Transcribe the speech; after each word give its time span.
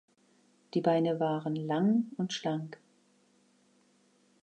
Die 0.73 0.81
Beine 0.81 1.19
waren 1.19 1.55
lang 1.55 2.05
und 2.17 2.33
schlank. 2.33 2.79